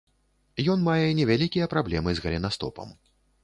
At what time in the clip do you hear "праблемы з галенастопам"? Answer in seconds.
1.77-2.87